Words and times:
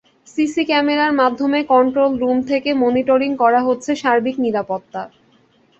CC 0.27 0.63
ক্যামেরার 0.65 1.13
মাধ্যমে 1.13 1.59
control 1.73 2.11
room 2.17 2.37
থেকে 2.49 2.69
মনিটরিং 2.81 3.31
করা 3.43 3.59
হচ্ছে 3.67 3.91
সার্বিক 4.01 4.35
নিরাপত্তা। 4.45 5.01